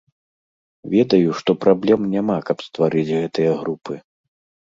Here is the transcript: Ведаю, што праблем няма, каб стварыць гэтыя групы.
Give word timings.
Ведаю, 0.93 1.29
што 1.41 1.51
праблем 1.65 2.07
няма, 2.15 2.37
каб 2.49 2.57
стварыць 2.67 3.05
гэтыя 3.19 3.51
групы. 3.61 3.93